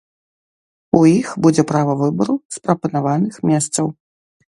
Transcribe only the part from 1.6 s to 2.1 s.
права